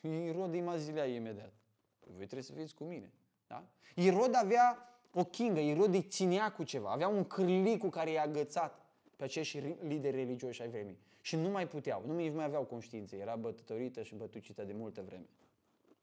[0.00, 1.52] Irod îi zilea imediat.
[2.00, 3.12] Păi voi trebuie să fiți cu mine.
[3.46, 3.64] Da?
[3.94, 6.90] Irod avea o chingă, Irod îi ținea cu ceva.
[6.90, 10.98] Avea un cârlic cu care i-a agățat pe acești lideri religioși ai vremii.
[11.20, 13.16] Și nu mai puteau, nu mai aveau conștiință.
[13.16, 15.28] Era bătătorită și bătucită de multă vreme.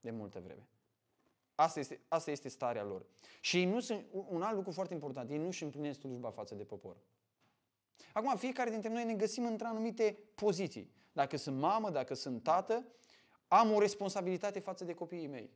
[0.01, 0.67] De multă vreme.
[1.55, 3.05] Asta este, asta este starea lor.
[3.41, 6.55] Și ei nu sunt, un alt lucru foarte important, ei nu își împlinesc slujba față
[6.55, 6.97] de popor.
[8.13, 10.91] Acum, fiecare dintre noi ne găsim într anumite poziții.
[11.19, 12.85] Dacă sunt mamă, dacă sunt tată,
[13.47, 15.49] am o responsabilitate față de copiii mei.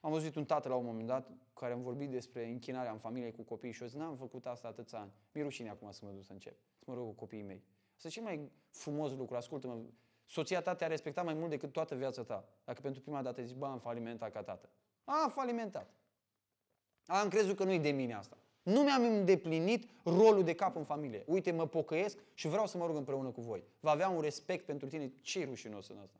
[0.00, 3.30] Am văzut un tată la un moment dat care am vorbit despre închinarea în familie
[3.30, 5.12] cu copiii și eu zic, n-am făcut asta atâția ani.
[5.32, 6.56] Mi-e rușine acum să mă duc să încep.
[6.78, 7.62] Să mă rog cu copiii mei.
[7.96, 9.80] Asta e cel mai frumos lucru, ascultă-mă.
[10.26, 12.44] Soția ta te-a respectat mai mult decât toată viața ta.
[12.64, 14.68] Dacă pentru prima dată zici, bă, am falimentat ca tată.
[15.04, 15.90] A, am falimentat.
[17.06, 18.36] Am crezut că nu-i de mine asta.
[18.62, 21.24] Nu mi-am îndeplinit rolul de cap în familie.
[21.26, 23.64] Uite, mă pocăiesc și vreau să mă rog împreună cu voi.
[23.80, 25.12] Va avea un respect pentru tine.
[25.20, 26.18] ce e rușinos în asta?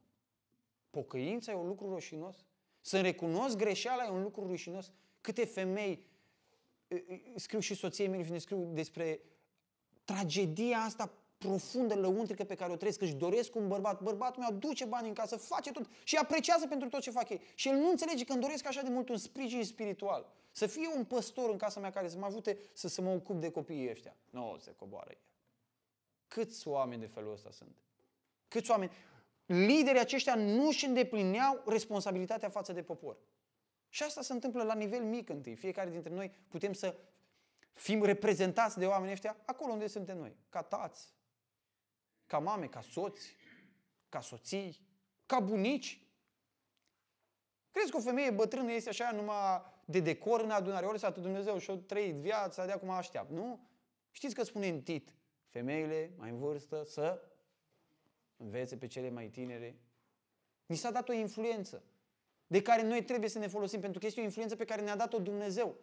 [0.90, 2.44] Pocăința e un lucru rușinos?
[2.81, 4.92] Să recunosc greșeala e un lucru rușinos?
[5.20, 6.05] Câte femei
[7.35, 9.20] scriu și soției mele, scriu despre
[10.05, 14.02] tragedia asta profundă, lăuntrică pe care o trăiesc, că își doresc un bărbat.
[14.02, 17.40] Bărbatul meu aduce bani în casă, face tot și apreciază pentru tot ce fac ei.
[17.55, 20.26] Și el nu înțelege că îmi doresc așa de mult un sprijin spiritual.
[20.50, 23.40] Să fie un păstor în casa mea care să mă ajute să, să mă ocup
[23.40, 24.16] de copiii ăștia.
[24.31, 25.20] Nu, se coboară el.
[26.28, 27.76] Câți oameni de felul ăsta sunt?
[28.48, 28.90] Câți oameni?
[29.46, 33.16] Liderii aceștia nu își îndeplineau responsabilitatea față de popor.
[33.88, 35.55] Și asta se întâmplă la nivel mic întâi.
[35.55, 36.94] Fiecare dintre noi putem să
[37.72, 40.37] fim reprezentați de oameni ăștia acolo unde suntem noi.
[40.48, 41.12] Ca tați,
[42.33, 43.37] ca mame, ca soți,
[44.09, 44.81] ca soții,
[45.27, 46.01] ca bunici.
[47.71, 50.87] Crezi că o femeie bătrână este așa numai de decor în adunare?
[50.87, 53.33] Ori s-a Dumnezeu și-o trăit viața, de acum așteaptă.
[53.33, 53.68] Nu?
[54.11, 55.14] Știți că spune în Tit,
[55.49, 57.23] femeile mai în vârstă să
[58.37, 59.77] învețe pe cele mai tinere.
[60.66, 61.83] Ni s-a dat o influență
[62.47, 64.97] de care noi trebuie să ne folosim, pentru că este o influență pe care ne-a
[64.97, 65.77] dat-o Dumnezeu.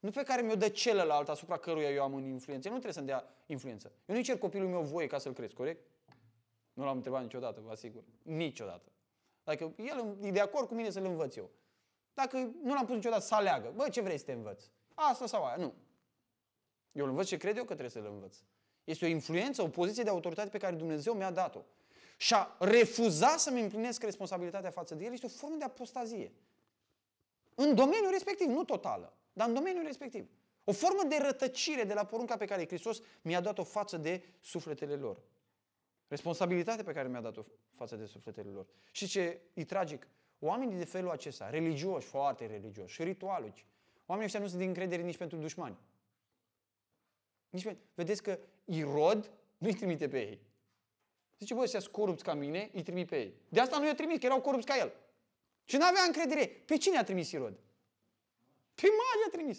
[0.00, 2.68] Nu pe care mi-o dă celălalt asupra căruia eu am în influență.
[2.68, 3.92] El nu trebuie să-mi dea influență.
[4.06, 5.86] Eu nu cer copilul meu voie ca să-l cresc, corect?
[6.72, 8.02] Nu l-am întrebat niciodată, vă asigur.
[8.22, 8.88] Niciodată.
[9.44, 11.50] Dacă el e de acord cu mine să-l învăț eu.
[12.14, 14.62] Dacă nu l-am pus niciodată să aleagă, bă, ce vrei să te învăț?
[14.94, 15.56] Asta sau aia?
[15.56, 15.74] Nu.
[16.92, 18.36] Eu îl învăț ce cred eu că trebuie să-l învăț.
[18.84, 21.60] Este o influență, o poziție de autoritate pe care Dumnezeu mi-a dat-o.
[22.16, 26.32] Și a refuza să-mi împlinesc responsabilitatea față de el este o formă de apostazie.
[27.54, 30.28] În domeniul respectiv, nu totală, dar în domeniul respectiv.
[30.64, 34.94] O formă de rătăcire de la porunca pe care Hristos mi-a dat-o față de sufletele
[34.94, 35.22] lor.
[36.08, 37.42] Responsabilitatea pe care mi-a dat-o
[37.74, 38.66] față de sufletele lor.
[38.90, 40.08] Și ce e tragic?
[40.38, 43.66] Oamenii de felul acesta, religioși, foarte religioși, ritualici,
[44.06, 45.76] oamenii ăștia nu sunt din încredere nici pentru dușmani.
[47.50, 47.82] Nici pentru...
[47.94, 50.40] Vedeți că Irod nu-i trimite pe ei.
[51.38, 53.34] Zice, băi, ăștia corupți ca mine, îi trimit pe ei.
[53.48, 54.92] De asta nu i-a trimis, că erau corupți ca el.
[55.64, 56.46] Și nu avea încredere.
[56.46, 57.58] Pe cine a trimis Irod?
[58.80, 59.58] Pe mari a trimis.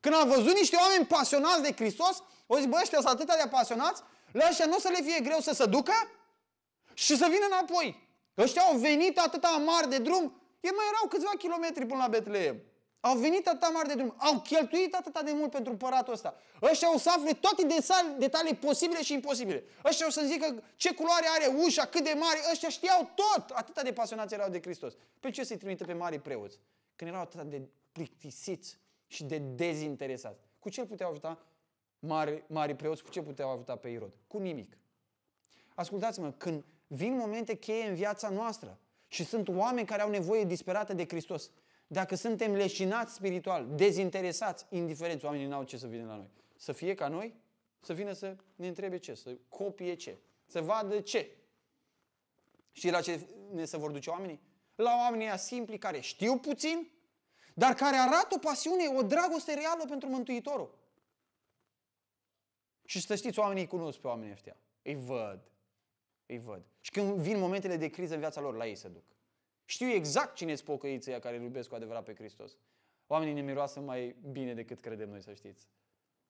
[0.00, 3.42] Când a văzut niște oameni pasionați de Hristos, o zis, bă, ăștia sunt atât de
[3.42, 4.02] apasionați,
[4.32, 5.92] la ăștia nu o să le fie greu să se ducă
[6.94, 8.08] și să vină înapoi.
[8.38, 12.62] Ăștia au venit atâta mari de drum, ei mai erau câțiva kilometri până la Betleem.
[13.00, 16.34] Au venit atâta mari de drum, au cheltuit atâta de mult pentru împăratul ăsta.
[16.62, 17.66] Ăștia o să afle toate
[18.18, 19.64] detalii posibile și imposibile.
[19.84, 22.38] Ăștia o să zică ce culoare are ușa, cât de mare.
[22.50, 23.50] Ăștia știau tot.
[23.50, 24.92] Atâta de pasionați erau de Hristos.
[25.20, 26.58] Pe ce să-i trimite pe mari preoți?
[26.96, 30.40] Când erau atât de plictisiți și de dezinteresați.
[30.58, 31.46] Cu ce puteau ajuta
[31.98, 33.02] mari, mari preoți?
[33.02, 34.12] Cu ce puteau ajuta pe Irod?
[34.26, 34.78] Cu nimic.
[35.74, 40.94] Ascultați-mă, când vin momente cheie în viața noastră și sunt oameni care au nevoie disperată
[40.94, 41.50] de Hristos,
[41.86, 46.30] dacă suntem leșinați spiritual, dezinteresați, indiferenți, oamenii n-au ce să vină la noi.
[46.56, 47.34] Să fie ca noi,
[47.80, 51.30] să vină să ne întrebe ce, să copie ce, să vadă ce.
[52.72, 54.40] Și la ce ne se vor duce oamenii?
[54.74, 56.90] La oamenii simpli care știu puțin,
[57.54, 60.78] dar care arată o pasiune, o dragoste reală pentru Mântuitorul.
[62.84, 64.56] Și să știți, oamenii îi cunosc pe oamenii ăștia.
[64.82, 65.40] Îi văd.
[66.26, 66.62] Îi văd.
[66.80, 69.04] Și când vin momentele de criză în viața lor, la ei se duc.
[69.64, 72.56] Știu exact cine sunt pocăiții care îl iubesc cu adevărat pe Hristos.
[73.06, 75.68] Oamenii ne miroasă mai bine decât credem noi, să știți.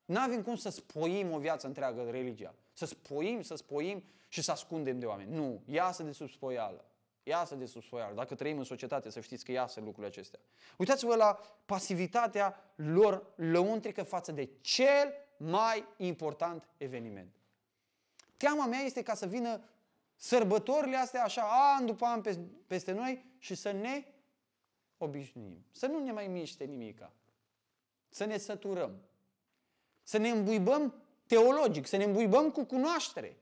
[0.04, 2.54] Nu avem cum să spoim o viață întreagă religia.
[2.72, 5.35] Să spoim, să spoim și să ascundem de oameni.
[5.35, 6.89] Nu, iasă de sub spoială.
[7.30, 8.14] Iasă de sub spoială.
[8.14, 10.40] Dacă trăim în societate, să știți că iasă lucrurile acestea.
[10.76, 17.34] Uitați-vă la pasivitatea lor lăuntrică față de cel mai important eveniment.
[18.36, 19.60] Teama mea este ca să vină
[20.16, 22.22] sărbătorile astea așa, an după an
[22.66, 24.04] peste noi și să ne
[24.98, 25.64] obișnuim.
[25.70, 27.12] Să nu ne mai miște nimica.
[28.08, 29.00] Să ne săturăm.
[30.02, 30.94] Să ne îmbuibăm
[31.26, 33.36] teologic, să ne îmbuibăm cu cunoaștere.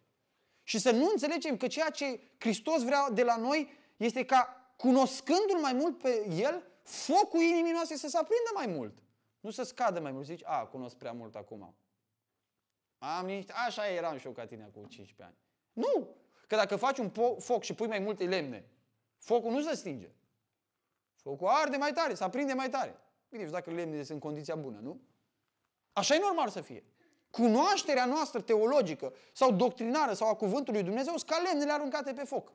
[0.63, 5.59] Și să nu înțelegem că ceea ce Hristos vrea de la noi este ca, cunoscându-L
[5.61, 9.03] mai mult pe El, focul inimii noastre să se aprindă mai mult.
[9.41, 10.25] Nu să scadă mai mult.
[10.25, 11.75] Zici, a, cunosc prea mult acum.
[12.99, 15.37] Am niște, așa eram și eu ca tine acum 15 ani.
[15.73, 16.17] Nu!
[16.47, 18.69] Că dacă faci un foc și pui mai multe lemne,
[19.19, 20.11] focul nu se stinge.
[21.15, 23.01] Focul arde mai tare, se aprinde mai tare.
[23.29, 25.01] Bine, și dacă lemnele sunt în condiția bună, nu?
[25.93, 26.85] Așa e normal să fie.
[27.31, 32.53] Cunoașterea noastră teologică sau doctrinară sau a cuvântului Dumnezeu sunt ca lemnele aruncate pe foc.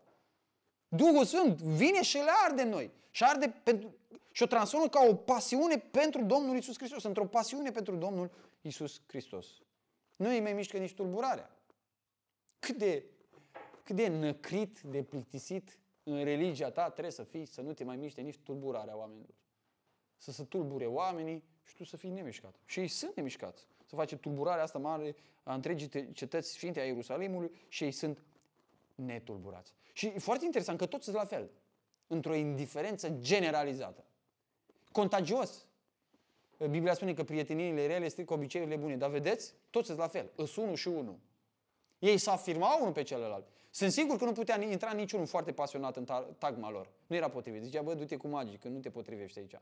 [0.96, 2.92] Duhul Sfânt vine și le arde în noi.
[3.12, 3.96] Și, arde pentru,
[4.32, 7.04] și o transformă ca o pasiune pentru Domnul Isus Hristos.
[7.04, 9.48] Într-o pasiune pentru Domnul Isus Hristos.
[10.16, 11.58] Nu îi mai mișcă nici tulburarea.
[12.60, 13.04] Cât de,
[13.84, 17.96] cât de năcrit, de plictisit în religia ta trebuie să fii, să nu te mai
[17.96, 19.36] miște nici tulburarea oamenilor.
[20.18, 22.56] Să se tulbure oamenii și tu să fii nemișcat.
[22.66, 23.68] Și ei sunt nemișcați.
[23.86, 28.24] Să face tulburarea asta mare a întregii cetăți sfinte a Ierusalimului și ei sunt
[28.96, 29.74] netulburați.
[29.94, 31.50] Și e foarte interesant că toți sunt la fel.
[32.08, 34.04] Într-o indiferență generalizată.
[34.92, 35.66] Contagios.
[36.70, 38.98] Biblia spune că prieteniile rele strică obiceiurile bune.
[38.98, 39.54] Dar vedeți?
[39.70, 40.32] Toți sunt la fel.
[40.36, 41.20] Îs unul și unul.
[42.00, 43.48] Ei s afirmau unul pe celălalt.
[43.70, 46.06] Sunt sigur că nu putea intra niciunul foarte pasionat în
[46.38, 46.90] tagma lor.
[47.08, 47.64] Nu era potrivit.
[47.64, 49.56] Zicea, bă, du-te cu magii, că nu te potrivești aici.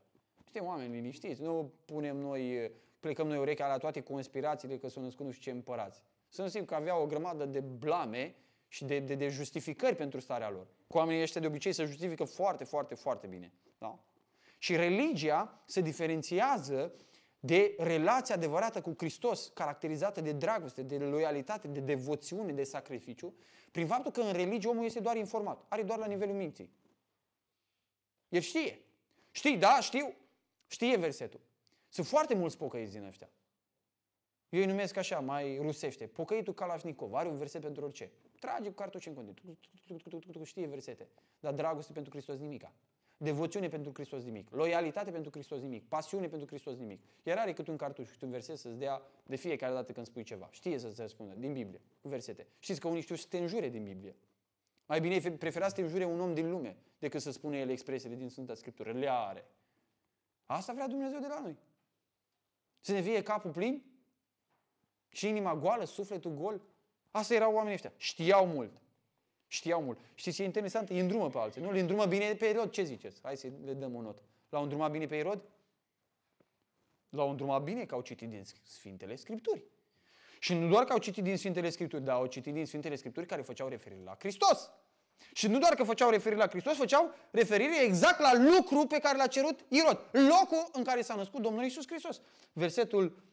[0.43, 1.41] Suntem oameni liniștiți.
[1.41, 5.57] Nu punem noi, plecăm noi urechea la toate conspirațiile că s-au născut nu știu ce
[5.57, 6.01] împărați.
[6.29, 8.35] Sunt sigur că aveau o grămadă de blame
[8.71, 10.67] și de, de, de justificări pentru starea lor.
[10.87, 13.51] Cu oamenii ăștia de obicei se justifică foarte, foarte, foarte bine.
[13.77, 13.99] Da?
[14.57, 16.93] Și religia se diferențiază
[17.39, 23.35] de relația adevărată cu Hristos, caracterizată de dragoste, de loialitate, de devoțiune, de sacrificiu,
[23.71, 26.71] prin faptul că în religie omul este doar informat, are doar la nivelul minții.
[28.29, 28.81] El știe.
[29.31, 30.13] Știi, da, știu.
[30.67, 31.39] Știe versetul.
[31.89, 33.29] Sunt foarte mulți pocăiți din ăștia.
[34.49, 36.07] Eu îi numesc așa, mai rusește.
[36.07, 38.11] Pocăitul Kalashnikov are un verset pentru orice.
[38.41, 40.43] Trage cu cartușe în continuu.
[40.43, 41.07] Știe versete.
[41.39, 42.73] Dar dragoste pentru Hristos nimica.
[43.17, 44.49] Devoțiune pentru Hristos nimic.
[44.49, 45.87] Loialitate pentru Hristos nimic.
[45.87, 47.01] Pasiune pentru Hristos nimic.
[47.23, 50.23] Iar are cât un cartuș, cât un verset să-ți dea de fiecare dată când spui
[50.23, 50.49] ceva.
[50.51, 52.47] Știe să-ți răspundă din Biblie, cu versete.
[52.59, 54.15] Știți că unii știu să te înjure din Biblie.
[54.85, 58.15] Mai bine prefera să te înjure un om din lume decât să spună el expresiile
[58.15, 58.91] din Sfânta Scriptură.
[58.91, 59.45] Le are.
[60.45, 61.57] Asta vrea Dumnezeu de la noi.
[62.79, 63.83] Să ne fie capul plin
[65.09, 66.61] și inima goală, sufletul gol.
[67.11, 67.93] Asta erau oamenii ăștia.
[67.97, 68.71] Știau mult.
[69.47, 69.99] Știau mult.
[70.13, 70.89] Știți ce e interesant?
[70.89, 71.61] Îi îndrumă pe alții.
[71.61, 71.71] Nu?
[71.71, 72.71] Le îndrumă bine pe Erod.
[72.71, 73.19] Ce ziceți?
[73.23, 74.21] Hai să le dăm o notă.
[74.49, 75.41] L-au îndrumat bine pe Erod?
[77.09, 79.63] L-au îndrumat bine că au citit din Sfintele Scripturi.
[80.39, 83.25] Și nu doar că au citit din Sfintele Scripturi, dar au citit din Sfintele Scripturi
[83.25, 84.71] care făceau referire la Hristos.
[85.33, 89.17] Și nu doar că făceau referire la Hristos, făceau referire exact la lucru pe care
[89.17, 90.09] l-a cerut Irod.
[90.11, 92.21] Locul în care s-a născut Domnul Isus Hristos.
[92.53, 93.23] Versetul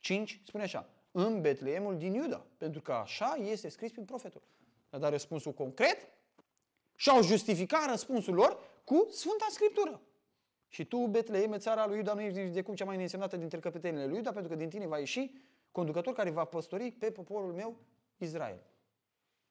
[0.00, 0.88] 5 spune așa.
[1.12, 2.46] În Betleemul din Iuda.
[2.56, 4.42] Pentru că așa este scris prin profetul.
[4.90, 6.08] A dat răspunsul concret
[6.96, 10.00] și au justificat răspunsul lor cu Sfânta Scriptură.
[10.68, 14.06] Și tu, Betleeme, țara lui Iuda, nu ești de cum cea mai neînsemnată dintre căpetenile
[14.06, 15.30] lui Iuda, pentru că din tine va ieși
[15.70, 17.76] conducător care va păstori pe poporul meu
[18.16, 18.62] Israel.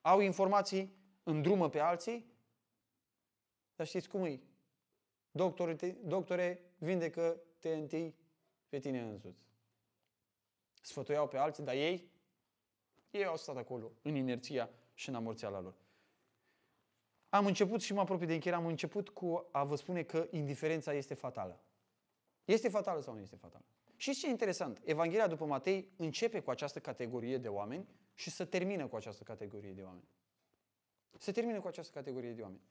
[0.01, 2.25] Au informații îndrumă pe alții,
[3.75, 4.39] dar știți cum e?
[5.31, 8.15] Doctore, te, doctore vindecă-te întâi
[8.69, 9.50] pe tine însuți.
[10.81, 12.11] Sfătuiau pe alții, dar ei,
[13.11, 15.75] ei au stat acolo, în inerția și în amorțeala lor.
[17.29, 20.93] Am început și mă apropii de încheiere, am început cu a vă spune că indiferența
[20.93, 21.61] este fatală.
[22.45, 23.65] Este fatală sau nu este fatală?
[23.95, 24.81] Și ce e interesant?
[24.83, 29.71] Evanghelia după Matei începe cu această categorie de oameni și să termină cu această categorie
[29.71, 30.07] de oameni.
[31.17, 32.61] Se termină cu această categorie de oameni.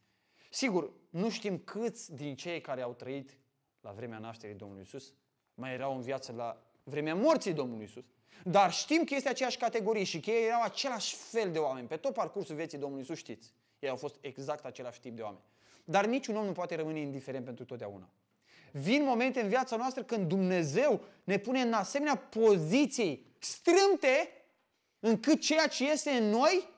[0.51, 3.39] Sigur, nu știm câți din cei care au trăit
[3.81, 5.15] la vremea nașterii Domnului Isus
[5.55, 8.05] mai erau în viață la vremea morții Domnului Isus.
[8.45, 11.87] Dar știm că este aceeași categorie și că ei erau același fel de oameni.
[11.87, 13.53] Pe tot parcursul vieții Domnului Isus știți.
[13.79, 15.43] Ei au fost exact același tip de oameni.
[15.85, 18.09] Dar niciun om nu poate rămâne indiferent pentru totdeauna.
[18.73, 24.29] Vin momente în viața noastră când Dumnezeu ne pune în asemenea poziții strâmte
[25.01, 26.69] încât ceea ce este în noi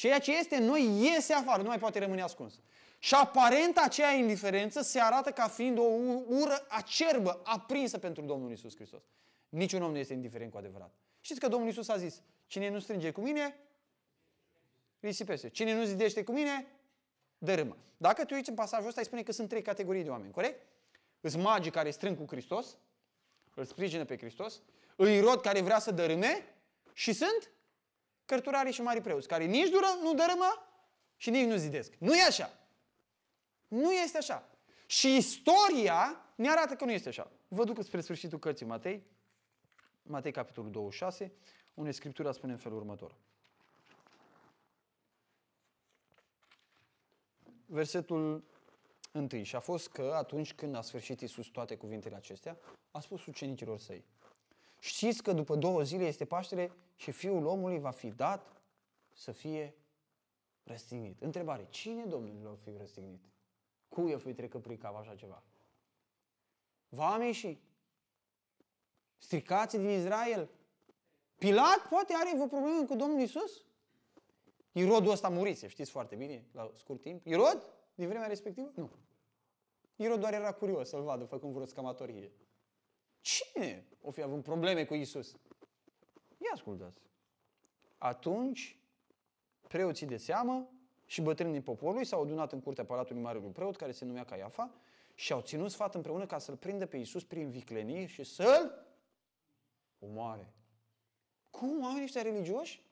[0.00, 2.60] Ceea ce este în noi iese afară, nu mai poate rămâne ascuns.
[3.02, 5.82] Și aparent aceea indiferență se arată ca fiind o
[6.28, 9.02] ură acerbă, aprinsă pentru Domnul Isus Hristos.
[9.48, 10.94] Niciun om nu este indiferent cu adevărat.
[11.20, 13.56] Știți că Domnul Isus a zis, cine nu strânge cu mine,
[15.00, 15.48] risipește.
[15.48, 16.66] Cine nu zidește cu mine,
[17.38, 17.76] dărâmă.
[17.96, 20.66] Dacă tu uiți în pasajul ăsta, îi spune că sunt trei categorii de oameni, corect?
[21.20, 22.76] Sunt magii care strâng cu Hristos,
[23.54, 24.62] îl sprijină pe Hristos,
[24.96, 26.44] îi rod care vrea să dărâme
[26.92, 27.50] și sunt
[28.24, 30.68] cărturarii și mari preoți, care nici dură, nu dărâmă
[31.16, 31.94] și nici nu zidesc.
[31.98, 32.59] Nu e așa.
[33.70, 34.48] Nu este așa.
[34.86, 37.30] Și istoria ne arată că nu este așa.
[37.48, 39.02] Vă duc spre sfârșitul cărții Matei.
[40.02, 41.32] Matei capitolul 26,
[41.74, 43.14] unde Scriptura spune în felul următor.
[47.66, 48.44] Versetul
[49.12, 49.44] întâi.
[49.44, 52.58] Și a fost că atunci când a sfârșit Iisus toate cuvintele acestea,
[52.90, 54.04] a spus ucenicilor săi.
[54.78, 58.62] Știți că după două zile este Paștele și Fiul omului va fi dat
[59.12, 59.74] să fie
[60.62, 61.22] răstignit.
[61.22, 61.66] Întrebare.
[61.70, 63.20] Cine Domnul va fi răstignit?
[63.90, 65.42] Cui a fi trecut prin cap așa ceva?
[66.88, 67.60] Vamei și
[69.18, 70.48] stricații din Israel?
[71.38, 73.64] Pilat poate are vreo problemă cu Domnul Isus?
[74.72, 77.26] Irodul ăsta murise, știți foarte bine, la scurt timp.
[77.26, 77.66] Irod?
[77.94, 78.72] Din vremea respectivă?
[78.74, 78.90] Nu.
[79.96, 82.32] Irod doar era curios să-l vadă făcând vreo scamatorie.
[83.20, 85.36] Cine o fi avut probleme cu Isus?
[86.38, 87.02] Ia ascultați.
[87.98, 88.80] Atunci,
[89.68, 90.70] preoții de seamă
[91.10, 94.70] și bătrânii poporului s-au adunat în curtea palatului Marelui Preot, care se numea Caiafa,
[95.14, 98.86] și au ținut sfat împreună ca să-l prindă pe Isus prin viclenie și să-l
[99.98, 100.52] omoare.
[101.50, 102.82] Cum oamenii ăștia religioși?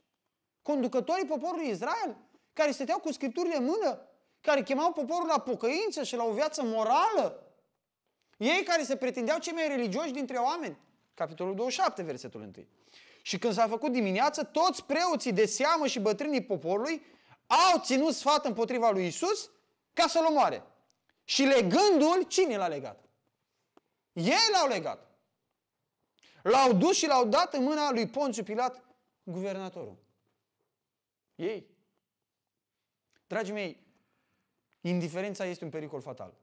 [0.62, 2.16] Conducătorii poporului Israel,
[2.52, 4.08] care stăteau cu scripturile în mână,
[4.40, 7.52] care chemau poporul la pocăință și la o viață morală.
[8.36, 10.78] Ei care se pretindeau cei mai religioși dintre oameni.
[11.14, 12.50] Capitolul 27, versetul 1.
[13.22, 17.16] Și când s-a făcut dimineață, toți preoții de seamă și bătrânii poporului
[17.48, 19.50] au ținut sfat împotriva lui Isus
[19.92, 20.64] ca să-l omoare.
[21.24, 23.08] Și legându-l, cine l-a legat?
[24.12, 25.06] Ei l-au legat.
[26.42, 28.84] L-au dus și l-au dat în mâna lui Ponțiu Pilat,
[29.22, 29.96] guvernatorul.
[31.34, 31.66] Ei.
[33.26, 33.86] Dragii mei,
[34.80, 36.34] indiferența este un pericol fatal.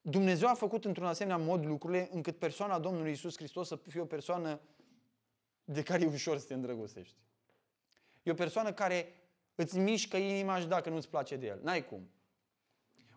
[0.00, 4.04] Dumnezeu a făcut într-un asemenea mod lucrurile încât persoana Domnului Isus Hristos să fie o
[4.04, 4.60] persoană
[5.64, 7.16] de care e ușor să te îndrăgostești.
[8.22, 9.17] E o persoană care
[9.62, 11.60] îți mișcă inima și dacă nu-ți place de el.
[11.62, 12.10] N-ai cum.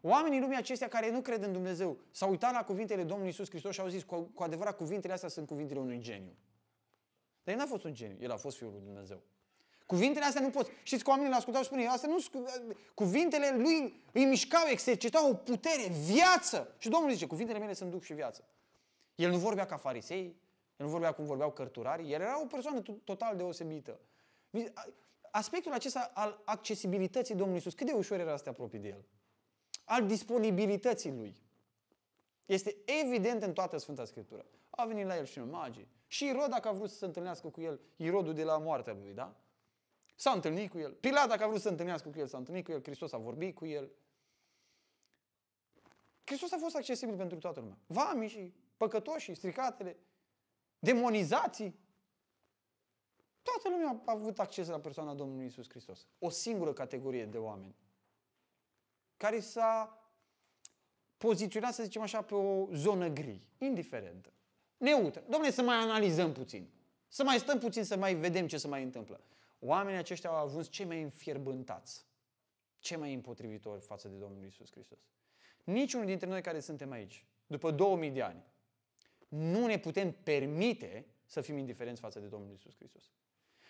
[0.02, 3.74] Oamenii lumii acestea care nu cred în Dumnezeu s-au uitat la cuvintele Domnului Isus Hristos
[3.74, 6.36] și au zis cu, cu adevărat cuvintele astea sunt cuvintele unui geniu.
[7.44, 9.22] Dar el n-a fost un geniu, el a fost Fiul lui Dumnezeu.
[9.86, 10.70] Cuvintele astea nu pot.
[10.84, 12.18] Știți că oamenii le ascultau și spune, astea nu
[12.94, 16.76] cuvintele lui îi mișcau, exercitau o putere, viață.
[16.78, 18.44] Și Domnul zice, cuvintele mele sunt duc și viață.
[19.16, 20.26] El nu vorbea ca farisei,
[20.78, 24.00] el nu vorbea cum vorbeau cărturarii, el era o persoană total deosebită.
[25.32, 29.06] Aspectul acesta al accesibilității Domnului Iisus, cât de ușor era să te apropii de El?
[29.86, 31.42] Al disponibilității Lui.
[32.46, 34.46] Este evident în toată Sfânta Scriptură.
[34.70, 35.88] A venit la el și magii.
[36.08, 39.14] Și Irod, dacă a vrut să se întâlnească cu el, Irodul de la moartea lui,
[39.14, 39.36] da?
[40.16, 40.92] S-a întâlnit cu el.
[40.92, 42.84] Pilat, dacă a vrut să se întâlnească cu el, s-a întâlnit cu el.
[42.84, 43.92] Hristos a vorbit cu el.
[46.24, 47.78] Hristos a fost accesibil pentru toată lumea.
[47.88, 49.98] Vamii și păcătoșii, stricatele,
[50.80, 51.80] demonizații.
[53.42, 56.08] Toată lumea a avut acces la persoana Domnului Isus Hristos.
[56.20, 57.76] O singură categorie de oameni
[59.18, 60.02] care s-a
[61.18, 64.34] poziționat, să zicem așa, pe o zonă gri, indiferentă,
[64.78, 65.24] neutră.
[65.30, 66.70] Domnule, să mai analizăm puțin.
[67.08, 69.22] Să mai stăm puțin, să mai vedem ce se mai întâmplă.
[69.60, 72.06] Oamenii aceștia au ajuns cei mai înfierbântați,
[72.80, 75.00] cei mai împotrivitori față de Domnul Isus Hristos.
[75.64, 78.44] Niciunul dintre noi care suntem aici, după 2000 de ani,
[79.28, 83.12] nu ne putem permite să fim indiferenți față de Domnul Isus Hristos.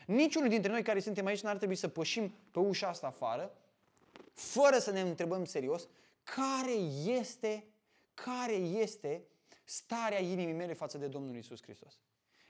[0.08, 3.56] Niciunul dintre noi care suntem aici n-ar trebui să pășim pe ușa asta afară,
[4.34, 5.88] fără să ne întrebăm serios,
[6.24, 6.72] care
[7.20, 7.66] este,
[8.14, 9.24] care este
[9.64, 12.00] starea inimii mele față de Domnul Isus Hristos.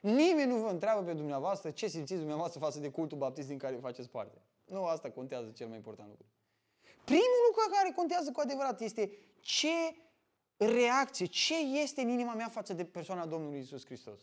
[0.00, 3.76] Nimeni nu vă întreabă pe dumneavoastră ce simțiți dumneavoastră față de cultul baptist din care
[3.76, 4.42] faceți parte.
[4.64, 6.26] Nu asta contează cel mai important lucru.
[7.04, 9.10] Primul lucru care contează cu adevărat este
[9.40, 9.96] ce
[10.56, 14.20] reacție, ce este în inima mea față de persoana Domnului Isus Hristos.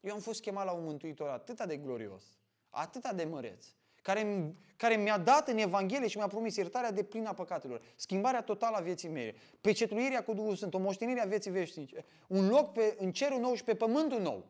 [0.00, 2.22] Eu am fost chemat la un mântuitor atât de glorios,
[2.70, 3.64] atât de măreț,
[4.02, 8.42] care, care mi-a dat în Evanghelie și mi-a promis iertarea de plină a păcatelor, schimbarea
[8.42, 12.72] totală a vieții mele, pecetluirea cu Duhul Sfânt, o moștenire a vieții veșnice, un loc
[12.72, 14.46] pe, în cerul nou și pe pământul nou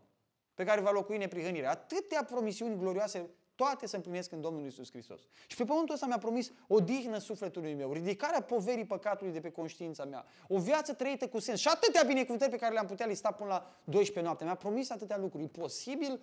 [0.54, 1.70] pe care va locui neprihănirea.
[1.70, 5.20] Atâtea promisiuni glorioase, toate se împlinesc în Domnul Isus Hristos.
[5.46, 9.50] Și pe pământul ăsta mi-a promis o dihnă sufletului meu, ridicarea poverii păcatului de pe
[9.50, 13.30] conștiința mea, o viață trăită cu sens și atâtea binecuvântări pe care le-am putea lista
[13.30, 14.44] până la 12 noapte.
[14.44, 15.44] Mi-a promis atâtea lucruri.
[15.44, 16.20] E posibil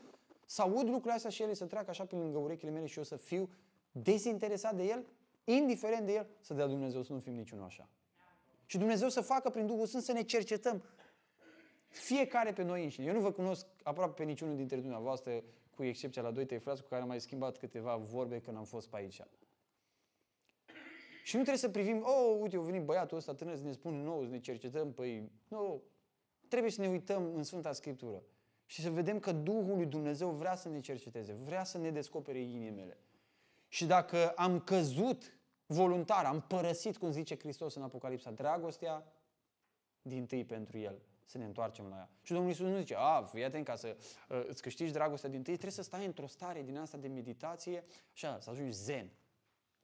[0.50, 3.04] să aud lucrurile astea și ele să treacă așa pe lângă urechile mele și eu
[3.04, 3.50] să fiu
[3.92, 5.06] dezinteresat de el,
[5.44, 7.90] indiferent de el, să dea Dumnezeu să nu fim niciunul așa.
[8.66, 10.84] Și Dumnezeu să facă prin Duhul Sfânt să ne cercetăm
[11.88, 13.06] fiecare pe noi înșine.
[13.06, 15.44] Eu nu vă cunosc aproape pe niciunul dintre dumneavoastră,
[15.76, 18.64] cu excepția la doi, trei frați cu care am mai schimbat câteva vorbe când am
[18.64, 19.22] fost pe aici.
[21.24, 24.04] Și nu trebuie să privim, oh, uite, a venit băiatul ăsta tânăr să ne spun
[24.04, 25.82] nou, să ne cercetăm, păi, nu.
[26.48, 28.24] Trebuie să ne uităm în Sfânta Scriptură
[28.70, 32.40] și să vedem că Duhul lui Dumnezeu vrea să ne cerceteze, vrea să ne descopere
[32.40, 32.98] inimile.
[33.68, 39.14] Și dacă am căzut voluntar, am părăsit, cum zice Hristos în Apocalipsa, dragostea
[40.02, 42.10] din tâi pentru El să ne întoarcem la ea.
[42.22, 43.98] Și Domnul Iisus nu zice, a, fii atent, ca să
[44.30, 47.84] uh, îți câștigi dragostea din tâi, trebuie să stai într-o stare din asta de meditație,
[48.14, 49.12] așa, să ajungi zen,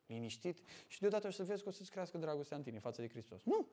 [0.06, 3.10] liniștit și deodată o să vezi că o să-ți crească dragostea în tine față de
[3.10, 3.44] Hristos.
[3.44, 3.68] Nu!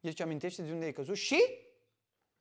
[0.00, 1.38] El zice, amintește de unde ai căzut și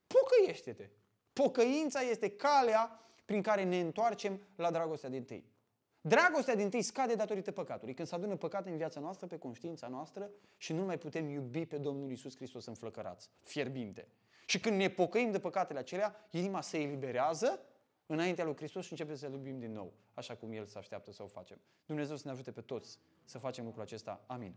[0.08, 0.89] pocăiește-te.
[1.34, 5.51] Pocăința este calea prin care ne întoarcem la dragostea din tâi.
[6.01, 7.93] Dragostea din tâi scade datorită păcatului.
[7.93, 11.65] Când se adună păcate în viața noastră, pe conștiința noastră și nu mai putem iubi
[11.65, 14.07] pe Domnul Isus Hristos înflăcărați, fierbinte.
[14.45, 17.59] Și când ne pocăim de păcatele acelea, inima se eliberează
[18.05, 21.23] înaintea lui Hristos și începem să-L iubim din nou, așa cum El se așteaptă să
[21.23, 21.57] o facem.
[21.86, 24.23] Dumnezeu să ne ajute pe toți să facem lucrul acesta.
[24.25, 24.55] Amin.